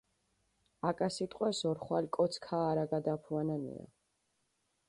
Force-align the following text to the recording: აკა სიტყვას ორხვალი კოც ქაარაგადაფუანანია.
აკა 0.91 1.09
სიტყვას 1.15 1.59
ორხვალი 1.73 2.11
კოც 2.17 2.39
ქაარაგადაფუანანია. 2.49 3.89